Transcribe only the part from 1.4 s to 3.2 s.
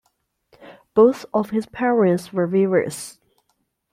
his parents were weavers.